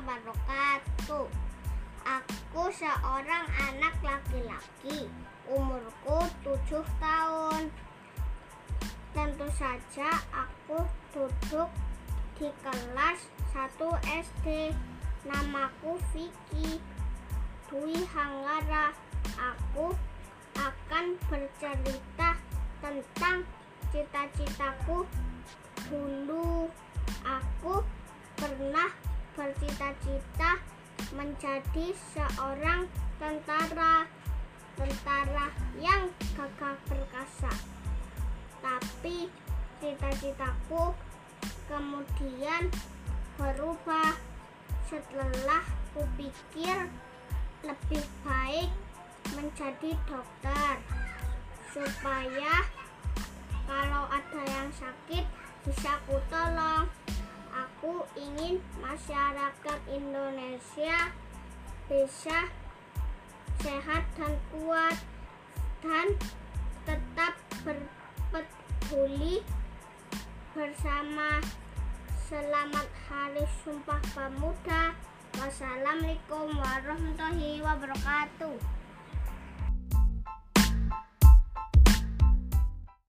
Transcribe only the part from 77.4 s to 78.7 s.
wabarakatuh.